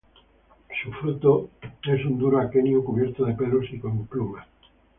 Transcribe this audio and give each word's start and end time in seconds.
Su 0.81 0.91
fruto 0.93 1.51
es 1.83 2.03
un 2.07 2.17
duro 2.17 2.39
aquenio 2.39 2.83
cubierto 2.83 3.23
de 3.23 3.35
pelos 3.35 3.67
y 3.71 3.77
con 3.77 3.91
un 3.91 4.07
plumas. 4.07 4.47